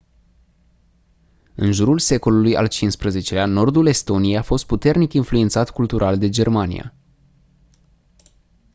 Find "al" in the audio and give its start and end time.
2.57-2.67